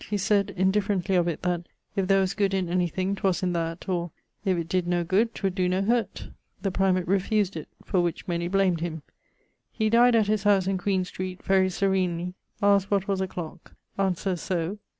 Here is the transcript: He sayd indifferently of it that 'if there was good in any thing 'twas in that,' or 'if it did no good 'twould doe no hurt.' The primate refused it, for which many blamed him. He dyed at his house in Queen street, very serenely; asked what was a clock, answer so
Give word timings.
He 0.09 0.17
sayd 0.17 0.49
indifferently 0.57 1.13
of 1.13 1.27
it 1.27 1.43
that 1.43 1.67
'if 1.95 2.07
there 2.07 2.21
was 2.21 2.33
good 2.33 2.55
in 2.55 2.69
any 2.69 2.87
thing 2.87 3.13
'twas 3.13 3.43
in 3.43 3.53
that,' 3.53 3.87
or 3.87 4.09
'if 4.43 4.57
it 4.57 4.67
did 4.67 4.87
no 4.87 5.03
good 5.03 5.35
'twould 5.35 5.53
doe 5.53 5.67
no 5.67 5.83
hurt.' 5.83 6.27
The 6.63 6.71
primate 6.71 7.07
refused 7.07 7.55
it, 7.55 7.67
for 7.85 8.01
which 8.01 8.27
many 8.27 8.47
blamed 8.47 8.79
him. 8.81 9.03
He 9.71 9.91
dyed 9.91 10.15
at 10.15 10.25
his 10.25 10.41
house 10.41 10.65
in 10.65 10.79
Queen 10.79 11.05
street, 11.05 11.43
very 11.43 11.69
serenely; 11.69 12.33
asked 12.63 12.89
what 12.89 13.07
was 13.07 13.21
a 13.21 13.27
clock, 13.27 13.75
answer 13.95 14.35
so 14.35 14.79